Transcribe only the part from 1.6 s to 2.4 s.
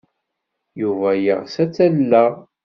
ad t-alleɣ.